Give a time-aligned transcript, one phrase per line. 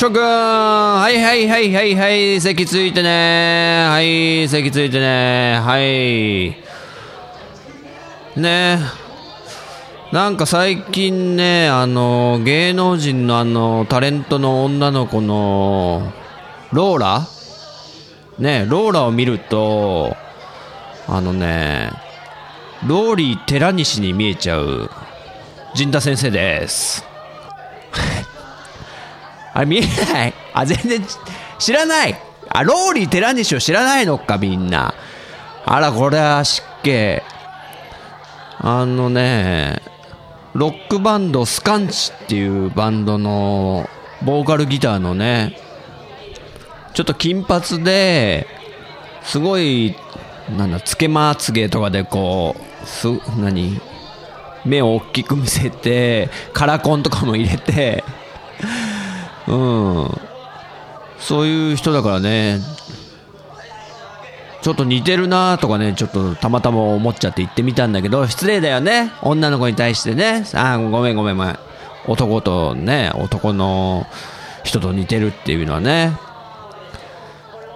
[0.00, 3.86] 諸君はいはいはいはいはい席ついてね。
[3.86, 5.60] はい席ついてね。
[5.62, 6.56] はい。
[8.40, 8.78] ね。
[10.10, 16.10] なんか最近ねあの芸能人のあのタレントの女の子の
[16.72, 17.28] ローラ？
[18.38, 20.16] ねローラを見ると
[21.08, 21.90] あのね
[22.86, 24.90] ローリー寺西に見えちゃう
[25.74, 27.09] 陣田先生です。
[29.52, 29.80] あ見え
[30.12, 31.04] ないあ、全然
[31.58, 32.16] 知らない
[32.48, 34.94] あ、ローリー寺西を知らないのか、みんな。
[35.64, 37.22] あら、これは失敬。
[38.58, 39.80] あのね、
[40.54, 43.88] ロックバンドスカンチっていうバンドの
[44.22, 45.56] ボーカルギターのね、
[46.92, 48.46] ちょっと金髪で、
[49.22, 49.94] すごい、
[50.56, 53.06] なんだ、つけまつげとかでこう、す、
[53.38, 53.80] 何
[54.64, 58.04] 目を大きく見せてカラコンとかも入れて
[59.50, 60.20] うん。
[61.18, 62.60] そういう人だからね。
[64.62, 69.10] ちょっと似てるなとかねちょっとたまたま思っちゃって言ってみたんだけど失礼だよね。
[69.22, 70.44] 女の子に対してね。
[70.54, 71.58] あごめんごめんごめん。
[72.06, 74.06] 男とね男の
[74.64, 76.12] 人と似てるっていうのはね。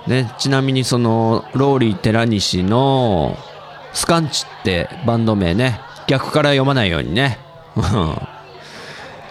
[0.06, 3.38] ねちなみにそのローリー寺西の
[3.94, 5.80] スカンチってバンド名ね。
[6.06, 7.38] 逆から読まないようにね。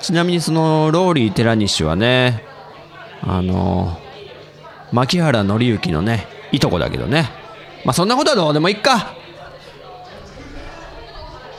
[0.04, 2.44] ちなみにそのローリー寺西はね、
[3.22, 3.98] あの、
[4.92, 7.30] 牧原紀之のね、いとこだけどね。
[7.86, 9.16] まあそんなことはどうでもいいか。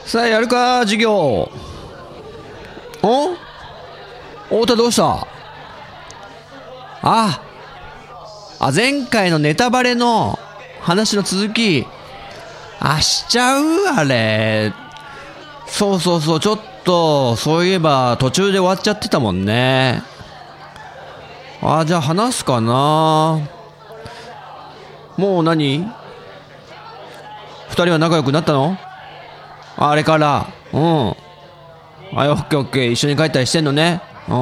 [0.05, 1.49] さあやるか、授業。
[3.01, 3.35] お？
[4.49, 5.27] 太田どうした？
[7.01, 7.41] あ、
[8.59, 10.37] あ、前回のネタバレの
[10.81, 11.87] 話の続き、
[12.79, 13.63] あ、しちゃう？
[13.97, 14.71] あれ。
[15.65, 20.01] そうそうそう、ちょっと、そういえば途中で終わっちゃってたもんね。
[21.61, 23.39] ああ、じゃあ話すかな。
[25.17, 25.79] もう何？
[27.69, 28.77] 二人は仲良くなったの？
[29.75, 30.47] あれから。
[30.71, 30.81] うん。
[30.81, 32.91] あ、オッケーオッケー。
[32.91, 34.01] 一緒に帰ったりしてんのね。
[34.29, 34.35] うん。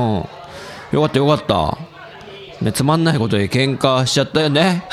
[0.92, 1.78] よかったよかった。
[2.62, 4.84] ね、つまんないことで喧嘩しちゃったよね。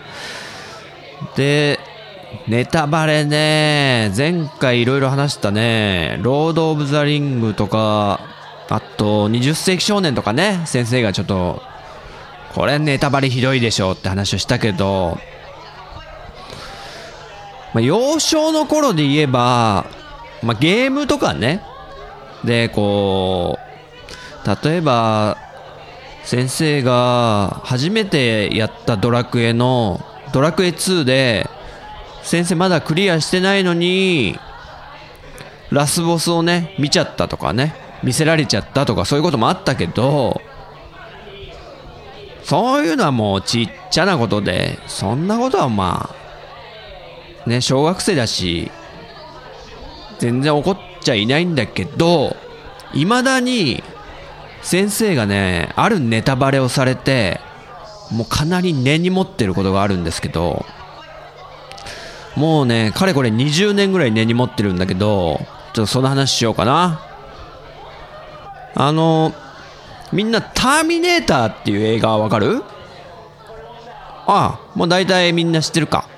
[1.36, 1.80] で、
[2.48, 8.20] ネタバレね、前回いろいろ話したね、ロード・オブ・ザ・リングとか、
[8.68, 11.60] あと、20世紀少年とかね、先生がちょっと、
[12.54, 15.18] これネタバレひどいでしょって話をしたけど、
[17.74, 19.86] まあ、幼少の頃で言えば、
[20.40, 21.64] まあ、ゲームとかね、
[22.44, 23.58] で、こ
[24.44, 25.36] う、例えば、
[26.22, 30.00] 先生が初めてやったドラクエの、
[30.32, 31.50] ドラクエ2で、
[32.26, 34.36] 先生まだクリアしてないのに、
[35.70, 40.42] ラスボスをね、見ちゃったとかね、見せられちゃったとかそういうこともあったけど、
[42.42, 46.10] そういうのはもうちっちゃなことで、そんなことはま
[47.46, 48.72] あ、ね、小学生だし、
[50.18, 52.36] 全然怒っちゃいないんだけど、
[52.92, 53.84] 未だに
[54.62, 57.40] 先生がね、あるネタバレをされて、
[58.10, 60.66] もうかなり根に持ってることがあるんですけど、
[62.36, 65.40] もうね、かれこれ20年ぐらい根に持ってるんだけど、
[65.72, 67.00] ちょっとその話しようかな。
[68.74, 69.32] あの、
[70.12, 72.62] みんなターミネーターっていう映画わかる？
[74.26, 76.08] ああ、もう大体みんな知ってるか。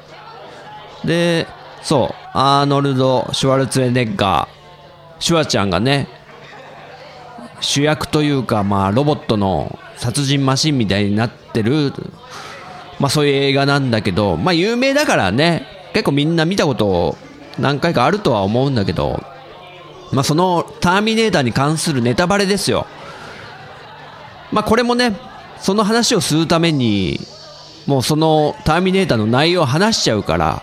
[1.05, 1.47] で、
[1.83, 6.09] そう、アーノルド・シュワルツェネッガー、シュワちゃんがね、
[7.61, 11.93] 主役というか、まあ、ロボットの殺人マシンみたいになってる、
[12.99, 15.67] まあ、そういう映画なんだけど、まあ、有名だからね、
[15.99, 17.17] 結構みんな見たこと
[17.59, 19.21] 何回かあるとは思うんだけど、
[20.13, 22.87] まあ、そのターミネーターに関するネタバレですよ。
[24.53, 25.19] まあ、これもね、
[25.59, 27.19] その話をするために、
[27.87, 30.63] もうそのターミネーターの内容を話しちゃうから、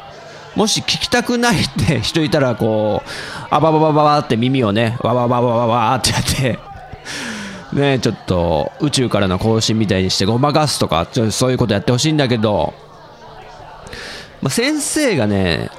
[0.55, 3.09] もし聞きたくないって人いたら、こう、
[3.49, 6.59] あばばばばばって耳をね、わわわわわわってやって、
[7.73, 12.73] ね、ちょっと宇宙からの更新みたいにしてごまかすとか、ちょそういうことやってほしいんだけど、
[14.41, 15.69] まあ、先生がね、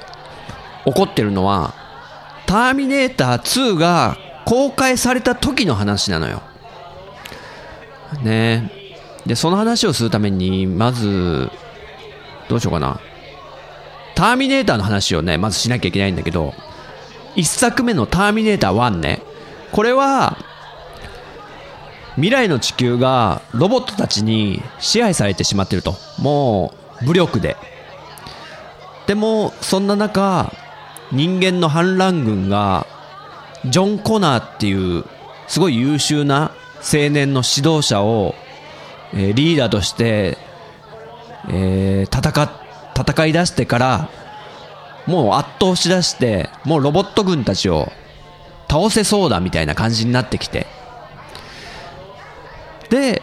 [0.85, 1.75] 怒ってるのは、
[2.47, 6.43] ターミネーター2が公開された時の話なのよ。
[8.23, 8.71] ね
[9.27, 11.51] で、その話をするために、まず、
[12.49, 13.01] どうしようかな。
[14.15, 16.55] ターミネーターの話をね、まずしなきゃいけないんだけど、
[17.35, 19.23] 1作目のターミネーター1ね。
[19.73, 20.39] これは、
[22.15, 25.97] 未来の地球がロボットたちに支配されてしまってると。
[26.19, 27.57] もう、武力で。
[29.07, 30.53] でも、そんな中、
[31.13, 32.87] 人間の反乱軍が、
[33.65, 35.05] ジョン・コナーっていう、
[35.49, 38.35] すごい優秀な青年の指導者を、
[39.13, 40.39] えー、リーダーとして、
[41.49, 42.51] えー、戦、
[42.97, 44.09] 戦い出してから、
[45.07, 47.93] もう圧倒しだして、もうロボット軍たちを
[48.69, 50.67] 倒せそうだみたいな感じになってきて。
[52.91, 53.23] で、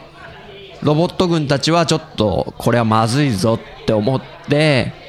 [0.82, 5.03] ロボット軍たちはちょっとこれはまずいぞって思って、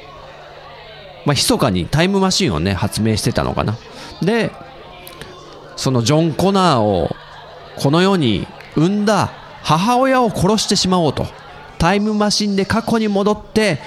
[1.25, 3.77] まあ、密かにタイムマシンをね、発明してたのかな。
[4.21, 4.51] で、
[5.75, 7.15] そのジョン・コナーを
[7.77, 11.27] この世に産んだ母親を殺してしまおうと。
[11.77, 13.79] タイムマシンで過去に戻って、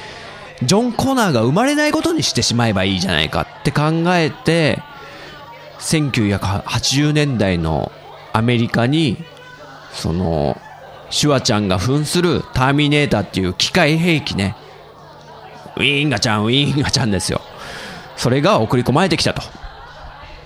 [0.63, 4.83] ジョン・コナーが生まれないことにしてしまえばいいじゃないかって考えて、
[5.79, 7.93] 1980年代の
[8.33, 9.17] アメリカに、
[9.93, 10.61] その、
[11.11, 14.57] シュワちゃんが扮するターミネーターっていう機械兵器ね。
[15.79, 17.41] ウィーンガちゃん、ウィーンガちゃんですよ。
[18.17, 19.43] それが送り込まれてきたと。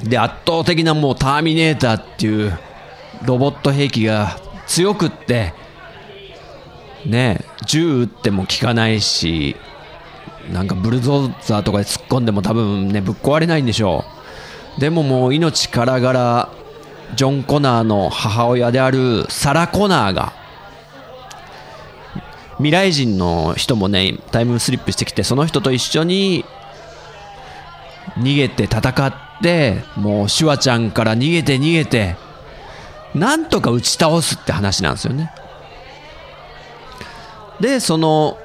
[0.05, 2.59] で、圧倒的なもうターミネーターっていう
[3.25, 5.55] ロボット兵器が強くって、
[7.07, 9.57] ね、銃撃っても効かないし、
[10.53, 14.05] なんかブルゾーザーとかで突っ込んでも多分ね、ぶっ壊れないんでしょ
[14.77, 14.81] う。
[14.81, 16.49] でももう命からがら、
[17.15, 20.33] ジョン・コナーの母親であるサラ・コナーが、
[22.63, 26.45] 未来人の人もね、タイムスリップしてきて、その人と一緒に
[28.17, 29.13] 逃げて戦っ
[29.43, 32.15] て、もうシュワちゃんから逃げて逃げて、
[33.17, 35.33] なんとか打ち倒すって話なんですよね。
[37.59, 38.39] で、その、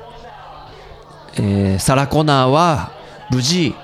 [1.35, 2.91] えー、サラ・コナーは
[3.29, 3.75] 無事、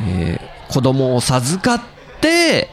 [0.00, 1.82] えー、子供を授かっ
[2.22, 2.70] て、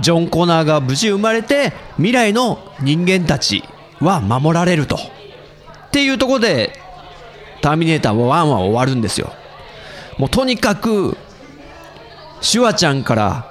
[0.00, 3.64] ジョン・コナーが無事生まれて、未来の人間たち
[3.98, 4.98] は守られると。
[5.90, 6.72] っていうところで、
[7.60, 9.32] ターミネーター1は終わるんですよ。
[10.18, 11.16] もうとにかく、
[12.40, 13.50] シュワちゃんから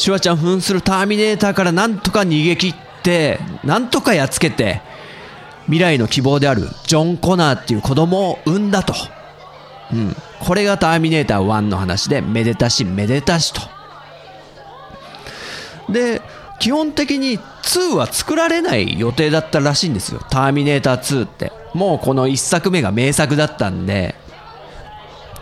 [0.00, 4.80] シュワちゃん扮するターミネーターからなんとか逃げ切って、なんとかやっつけて、
[5.66, 8.94] 未来の希望であるジョン・コナーっていう子供を産んだと。
[9.92, 10.16] うん。
[10.38, 13.60] これがターミネーター1の話で、めでたしめでたしと。
[15.92, 16.22] で、
[16.60, 20.20] 基本的に2は作られない予定だったらしいんですよ。
[20.30, 21.52] ターミネーター2って。
[21.74, 24.14] もうこの1作目が名作だったんで。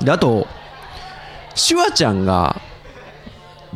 [0.00, 0.47] で、あと、
[1.55, 2.61] シュワちゃんが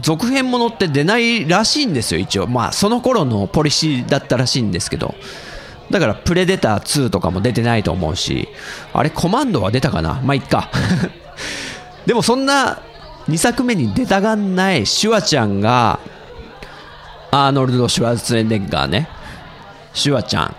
[0.01, 2.47] 続編ものって出ないらしいんですよ、一応。
[2.47, 5.15] まあ、その頃のポリシーだったらしいんですけど。
[5.91, 8.49] だから、プレデター2とかも出てないと思うし、
[8.95, 10.21] あれ、コマンドは出たかな？
[10.23, 10.71] まあ、いっか。
[12.07, 12.81] でも、そんな
[13.29, 15.99] 2作目に出たがんないシュワちゃんが、
[17.33, 19.09] アーノルド・シュワルツェネッガーね、
[19.95, 20.55] シュワちゃ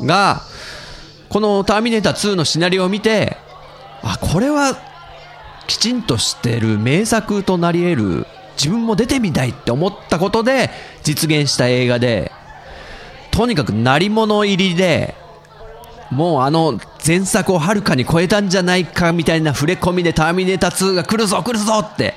[0.00, 0.42] んが、
[1.28, 3.36] このターミネーター2のシナリオを見て、
[4.02, 4.76] あ、これは
[5.68, 8.26] きちんとしてる名作となり得る。
[8.56, 10.68] 自分も出てみたいって思ったことで
[11.02, 12.30] 実現した映画で
[13.30, 15.14] とにかく鳴り物入りで
[16.10, 22.12] もうあの前作をはるかに超えたんじゃないかみたいな触れ込みでターミネーター2が来るぞ来るぞって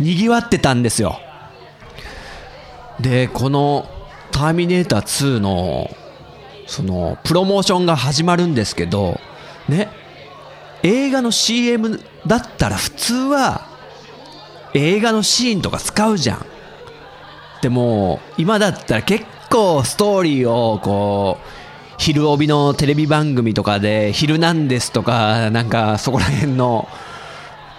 [0.00, 1.20] 賑わってたんですよ。
[3.00, 3.88] でこの
[4.30, 5.90] ターミネーター2の
[6.66, 9.20] そのプロモーションが始まるんですけど
[9.68, 9.90] ね
[10.82, 13.74] 映画の CM だったら普通は
[14.74, 16.46] 映画のシーンとか使うじゃん。
[17.62, 26.88] でも、今だったら結構ストーリーをこう、昼帯のテレビ番組とかで、昼なんですとか、なんかそこら辺の、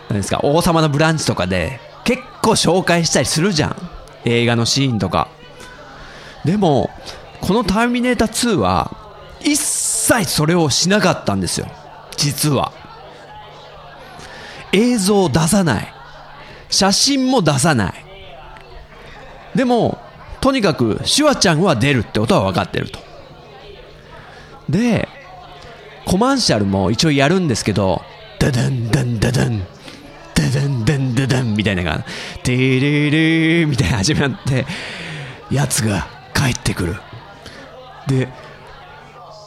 [0.09, 3.84] 何ですか、王様のブランチとかで、結構紹介したりするじゃん。
[4.25, 5.29] 映画のシーンとか。
[6.43, 6.89] でも、
[7.41, 8.91] このターミネーター2は、
[9.41, 11.67] 一切それをしなかったんですよ。
[12.17, 12.71] 実は。
[14.71, 15.93] 映像を出さない。
[16.69, 17.93] 写真も出さない。
[19.55, 19.99] でも、
[20.41, 22.99] とにかく、シュワちゃんは出るってことは分かってると。
[24.69, 25.07] で、
[26.05, 28.01] コマーシャルも一応やるんですけど、
[28.39, 29.65] ダダンダンダダン、
[30.49, 32.05] ダダンダンダダンみたいなのが、
[32.43, 34.65] テレレーみたいな始まって、
[35.49, 36.95] やつが帰ってくる。
[38.07, 38.27] で、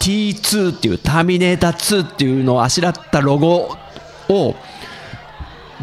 [0.01, 3.77] T2 っていうターミネーター2っていうのをあしらったロゴ
[4.29, 4.55] を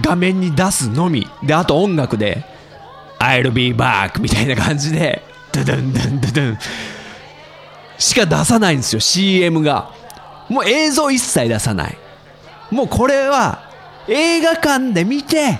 [0.01, 1.27] 画面に出すのみ。
[1.43, 2.43] で、あと音楽で、
[3.19, 6.59] I'll be back みたいな感じで、ダダンダンダダン
[7.97, 9.91] しか出さないんですよ、CM が。
[10.49, 11.97] もう映像一切出さない。
[12.71, 13.64] もうこれは
[14.07, 15.59] 映画館で見て、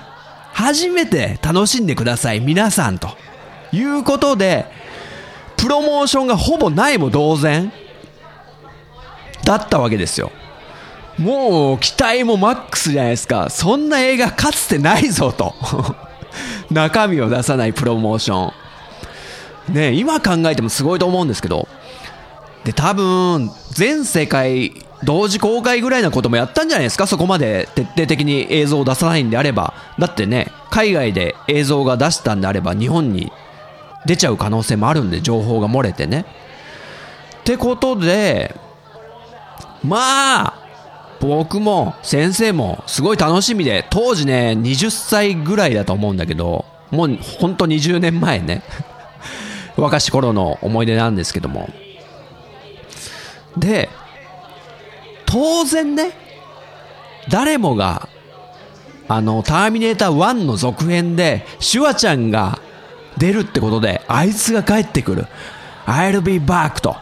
[0.54, 3.10] 初めて楽しんでください、皆さんと。
[3.72, 4.66] いうことで、
[5.58, 7.72] プロモーションがほぼないも同然
[9.44, 10.32] だったわけですよ。
[11.18, 13.50] もう期待もマックスじゃないですか。
[13.50, 15.56] そんな映画かつてないぞと。
[16.70, 18.52] 中身を出さないプロモーショ
[19.72, 19.74] ン。
[19.74, 21.68] ね今考えてもすごいと思うんですけど。
[22.64, 27.08] で、多分、全世界同時公開ぐらいなこともやったんじゃないですか？
[27.08, 29.74] そこまで徹底的に映像を出さないんであれば。
[30.00, 33.32] だってね、海外で映像が出したんであれば日本に
[34.06, 36.26] 出ちゃう可能性もあるんで、情報が漏れてね。
[37.42, 38.56] ってことで、
[39.84, 40.54] まあ、
[41.20, 48.64] 僕も先生もすごい楽しみで、当時ね、20歳ぐらいだと思うんだけど、もうほんと20年前ね。
[49.78, 51.70] 若し頃の思い出なんですけども。
[53.58, 53.90] で、
[55.36, 56.14] 当然ね、
[57.30, 58.08] 誰もが、
[59.10, 62.62] あの、ターミネーター1の続編で、シュワちゃんが
[63.18, 65.28] 出るってことで、あいつが帰ってくる。
[65.86, 66.96] I'll be back と。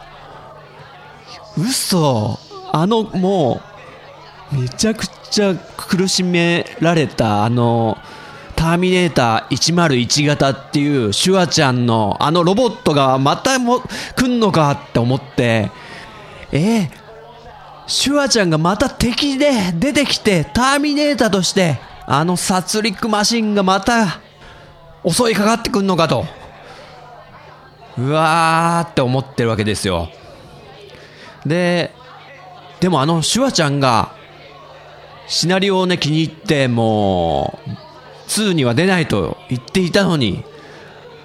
[1.56, 2.40] 嘘。
[2.72, 3.60] あの、も
[4.52, 7.96] う、めちゃくちゃ苦しめられた、あの、
[8.56, 13.80] ターミネーター101型っていうシュワちゃんのあのロボットがまたも
[14.16, 15.70] 来んのかって思って、
[16.52, 17.03] えー、
[17.86, 24.20] シュワちゃんがまた敵で出てきてターミネーターとしてあの殺戮マシンがまた
[25.06, 26.24] 襲いかかってくんのかと。
[27.96, 30.08] うわーって思ってるわけですよ。
[31.46, 31.92] で、
[32.80, 34.12] でもあのシュワちゃんが、
[35.26, 37.70] シナリオをね、気に入って、もう、
[38.28, 40.44] 2には出ないと言っていたのに、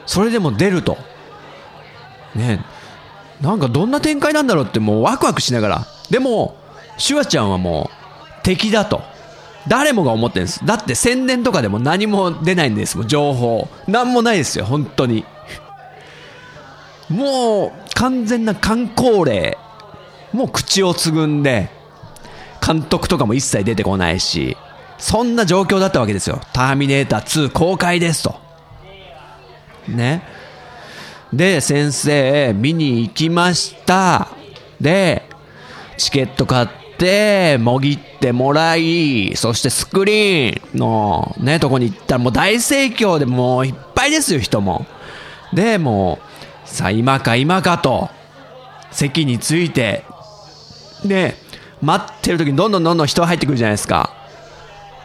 [0.05, 0.97] それでも出ると。
[2.35, 2.63] ね
[3.41, 5.87] なんかどんな展開なんだろうってもうワクワクしながら。
[6.09, 6.57] でも、
[6.97, 9.01] シュワちゃんはもう敵だと。
[9.67, 10.65] 誰もが思ってるんです。
[10.65, 13.67] だって宣伝とかでも何も出ないんですもん、情報。
[13.87, 15.25] 何もないですよ、本当に。
[17.09, 19.57] もう完全な観光例
[20.31, 21.69] もう口をつぐんで、
[22.65, 24.57] 監督とかも一切出てこないし、
[24.97, 26.41] そんな状況だったわけですよ。
[26.53, 28.35] ターミネーター2公開ですと。
[29.87, 30.23] ね。
[31.33, 34.27] で、先生、見に行きました。
[34.79, 35.28] で、
[35.99, 44.85] チケット買って、もぎってもらい、そしてスクリーンのね、とこに行ったらもう大盛況でもういっぱいですよ、人も。
[45.53, 46.19] で、も
[46.65, 48.09] う、さあ今か今かと、
[48.91, 50.03] 席について
[51.05, 51.35] で、
[51.81, 54.13] 待ってる時にどんどんどんどん人が入ってくるじゃないですか。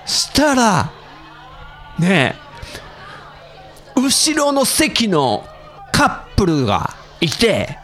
[0.07, 0.93] したら、
[1.99, 2.37] ね
[3.97, 5.45] 後ろの席の
[5.93, 7.79] カップルがいて、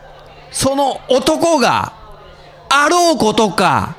[0.51, 1.93] その男が、
[2.71, 3.97] あろうことか、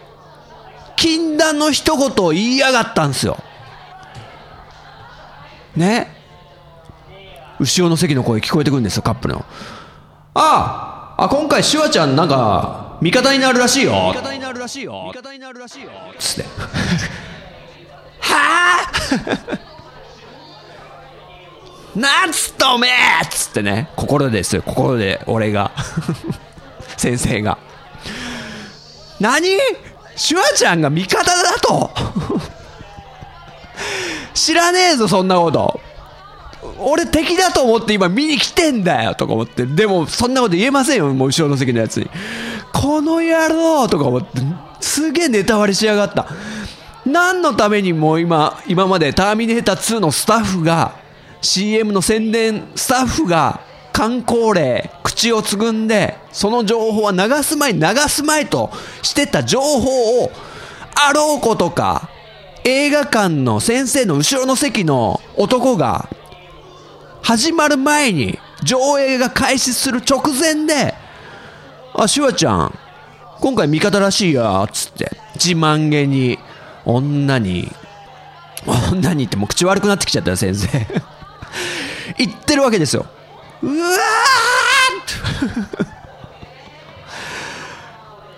[0.95, 3.37] 禁断の一言を言いやがったんですよ。
[5.75, 6.07] ね？
[7.59, 9.45] 後ろの席の声聞こえてくるんですよ、カップルの。
[10.33, 14.11] ああ、あ、今回シュワちゃんなんか、味方になるらしいよ。
[14.11, 15.11] 味方になるらしいよ。
[15.11, 15.89] 味方になるらしいよ。
[16.17, 16.49] つって。
[18.21, 18.87] は
[21.95, 23.89] あなんつったおめえつってね。
[23.97, 24.61] 心ですよ。
[24.61, 25.71] 心で俺が。
[26.95, 27.57] 先生が
[29.21, 29.47] 何？
[30.15, 31.89] シュワちゃんが味方だと
[34.33, 35.79] 知らねえぞそんなこと
[36.77, 39.65] 俺敵だと思って今見に来てんだよとか思って。
[39.65, 42.09] でもそんなこと言えませんよ、もう後ろの席のやつに。
[42.73, 44.27] この野郎とか思って、
[44.79, 46.27] すげえネタ割りしやがった。
[47.05, 50.95] 何のためにもう今、今までターミネーター2のスタッフが、
[51.41, 53.61] CM の宣伝スタッフが、
[53.93, 58.71] 観光例、口をつぐんで、その情報は流す前に流す前と
[59.01, 60.31] してた情報を、
[60.95, 62.09] あろうことか、
[62.63, 66.09] 映画館の先生の後ろの席の男が、
[67.21, 70.93] 始まる前に、上映が開始する直前で、
[71.93, 72.79] あ、シュワちゃん、
[73.39, 76.39] 今回味方らしいや、つって、自慢げに、
[76.85, 77.71] 女に、
[78.91, 80.67] 女にってもう口悪くなってきちゃったよ、先生。
[82.17, 83.05] 言ってるわけですよ。
[83.61, 83.73] うわ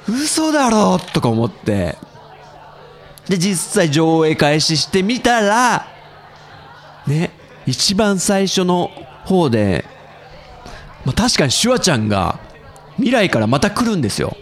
[0.08, 1.98] ー 嘘だろとか思って。
[3.28, 5.88] で、実際上映開始してみたら、
[7.08, 7.32] ね、
[7.66, 8.92] 一番最初の
[9.26, 9.86] 方で、
[11.06, 12.40] まあ、確かにシュワちゃんが
[12.96, 14.36] 未来からまた来るんですよ。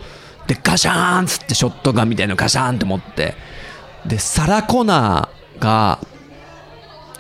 [0.48, 3.36] で、ガシャーンっつってショットガンみたいなのガシャーンって持って。
[4.06, 6.00] で、サラ・コナーが、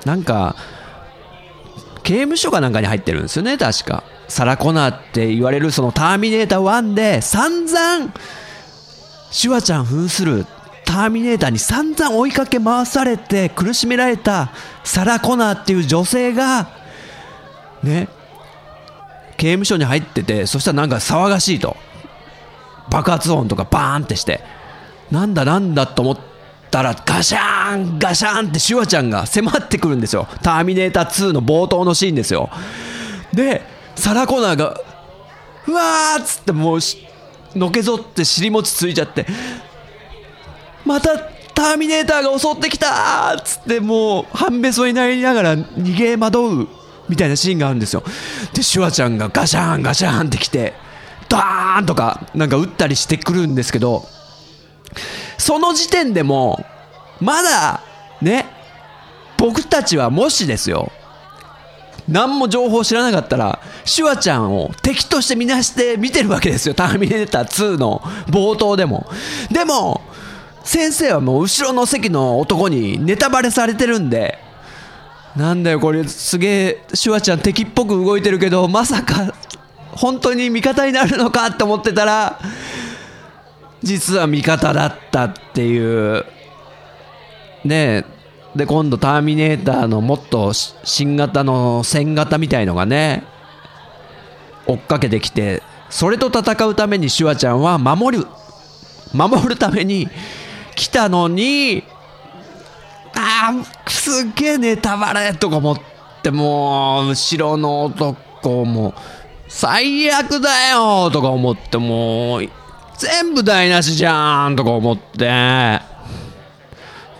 [0.06, 0.56] なんか、
[2.12, 4.03] 刑務所かなんかに入ってるんですよね、確か。
[4.27, 8.13] サラ・コナーって言われるそのターミネーター1で散々、
[9.32, 10.46] シュワちゃん扮する
[10.84, 14.51] ターミネーターに散々追いかけ回されて苦しめられた
[14.84, 16.68] サラ・コナーっていう女性が、
[17.82, 18.10] ね、
[19.38, 21.77] 刑務所に入ってて、そしたらなんか騒がしいと。
[22.89, 24.41] 爆発音とかバーンってして、
[25.12, 26.30] なんだなんだと思って
[26.71, 30.27] たら、ガシャーンガシャーンってシュワちゃんが迫ってくるんですよ。
[30.41, 32.49] ターミネーター2の冒頭のシーンですよ。
[33.33, 33.61] で、
[33.95, 34.79] サラ・コナーが、
[35.67, 36.79] うわーっつってもう、
[37.55, 39.27] のけぞって尻餅ついちゃって、
[40.85, 41.19] また
[41.61, 46.67] ターミネーターが襲ってきたっつってもう半べそになりながら逃げ惑う
[47.07, 48.03] みたいなシーンがあるんですよ
[48.53, 50.73] でシュワちゃんがガシャーンガシャーンってきて
[51.29, 54.05] ダーンとかなんか撃ったりしてくるんですけど
[55.41, 56.63] その時点でも
[57.19, 57.81] まだ
[58.21, 58.45] ね
[59.38, 60.91] 僕たちはもしですよ
[62.07, 66.74] 何も情報知らなかったら、シュワちゃんを敵として見なして見てるわけですよ。
[66.74, 69.07] ターミネーター2の冒頭でも。
[69.50, 70.01] でも、
[70.63, 74.39] 先生はもう後ろの席の男にネタバレされてるんで、
[75.36, 79.33] なんだよこれすげえシュワちゃん敵っぽく動いてるけどまさか
[79.91, 82.39] 本当に味方になるのかって思ってたら
[83.83, 86.25] 実は味方だったっていう。
[87.65, 88.05] ね
[88.55, 93.23] で今度ターミネーターのもっと新型の1000型みたいのがね
[94.67, 98.27] 追っかけてきてそれと戦うためにシュワちゃんは守る。
[99.13, 100.08] 守るために
[100.75, 101.84] 来たのに、
[103.13, 105.82] ああ、すっげえネタバレとか思っ
[106.23, 108.93] て、もう、後ろの男も、
[109.49, 112.49] 最悪だよとか思って、もう、
[113.01, 115.81] 全部台無しじゃんとか思って、っ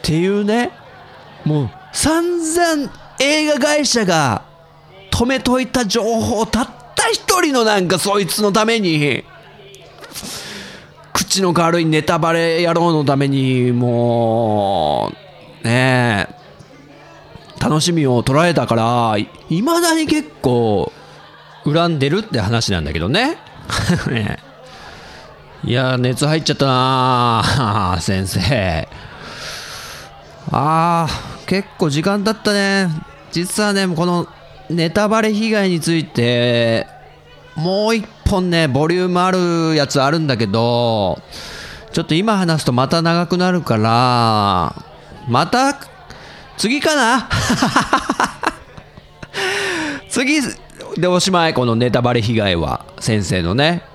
[0.03, 0.69] ていうね、
[1.43, 4.43] もう、散々映画会社が
[5.09, 9.23] 止めといた情報たった一人のなんかそいつのために、
[11.13, 15.11] 口の軽いネタバレ野郎のために、も
[15.63, 19.17] う、ねえ、楽しみを捉えたから、
[19.49, 20.91] いまだに結構、
[21.65, 23.37] 恨んでるって話なんだけどね。
[25.63, 28.88] いや、熱入っちゃったな 先生。
[30.52, 31.08] ああ、
[31.45, 32.89] 結構時間経ったね。
[33.32, 34.28] 実はね、この
[34.69, 36.88] ネタバレ被害について、
[37.56, 41.21] もう一本ね、ボリュームあるやつあるんだけど、
[41.91, 44.74] ちょっと今話すとまた長くなるから、
[45.28, 45.78] また、
[46.58, 47.30] 次かな？
[50.10, 50.41] 次
[50.97, 53.90] でおしまい、このネタバレ被害は、先生のね。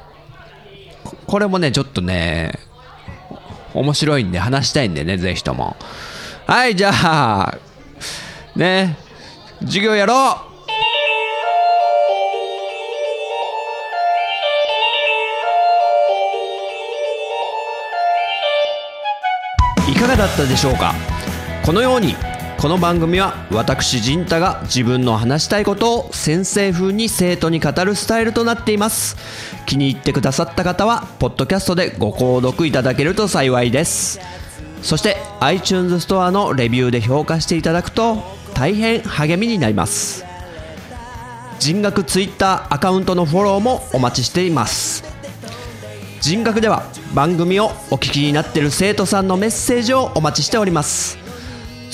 [1.27, 2.53] これもね、ちょっとね、
[3.75, 5.77] 面白いんで話したいんでね、ぜひとも。
[6.47, 7.59] はい、じゃあ、
[8.55, 8.97] ね、
[9.61, 10.41] 授業やろ
[19.89, 20.95] ういかがだったでしょうか？
[21.65, 22.15] このように
[22.59, 29.17] この番組は私陣太が自分の話したいことを先生風に生徒に語るスタイルとなっています。
[29.67, 34.21] 気に入ってくださった方はポッドキャストでご購読いただけると幸いです。
[34.83, 38.23] そして iTunes ストアのレビューで評価していただくと
[38.55, 40.25] 大変励みになります。
[41.59, 45.05] 人学 Twitter アカウントのフォローもお待ちしています。
[46.23, 51.26] 人格では番組をお聞きになっている生徒さんのメッセージをお待ちしております。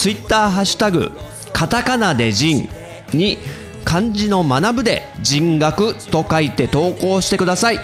[0.03, 1.13] ツイッターハッシュタグ
[1.53, 2.69] カタカナで人
[3.15, 3.39] に
[3.85, 7.79] 漢字の学ぶで人学と書いて投稿してください。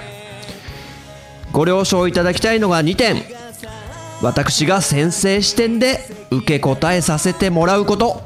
[1.52, 3.22] ご了承いただきたいのが2点。
[4.20, 6.00] 私が先生視点で
[6.32, 8.20] 受け答えさせてもらうこと。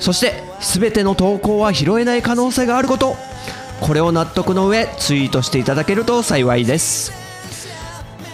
[0.00, 3.14] そして全ての投稿は拾えない可能性があること。
[3.80, 7.17] これを納得の上ツイートしていただけると幸いです。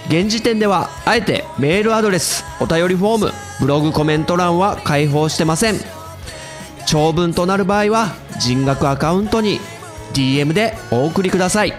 [0.09, 5.77] 現時点ではあえてメールアドレスお便りフォームブログコメント欄は開放してません。
[6.87, 9.61] 長文となる場合は人格アカウントに
[10.13, 11.75] DM でお送りください。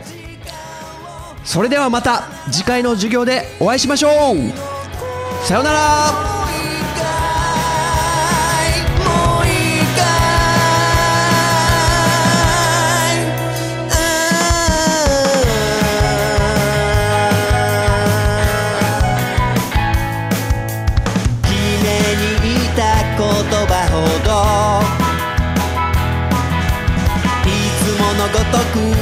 [1.44, 5.46] それではまた次回の授業でお会いしましょう。
[5.46, 6.35] さようなら。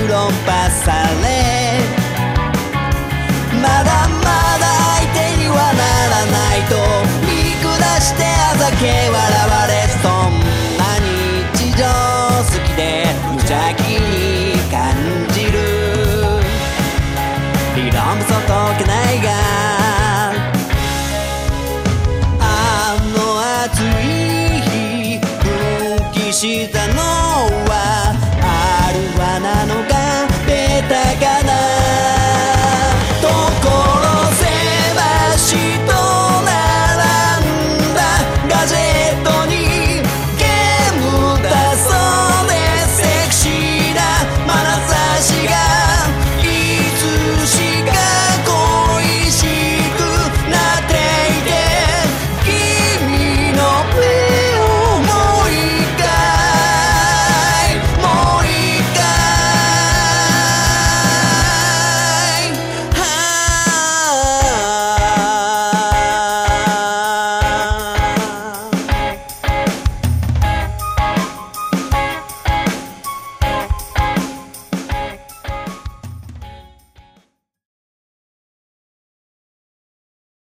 [0.08, 1.82] 論破され
[3.62, 4.26] まだま
[4.60, 4.64] だ
[5.00, 6.74] 相手にはならないと
[7.26, 7.32] 見
[7.62, 9.33] 下してあざけ笑